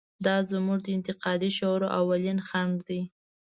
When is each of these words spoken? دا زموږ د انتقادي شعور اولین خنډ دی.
دا 0.25 0.35
زموږ 0.51 0.79
د 0.83 0.87
انتقادي 0.97 1.49
شعور 1.57 1.83
اولین 1.99 2.37
خنډ 2.47 2.75
دی. 2.89 3.01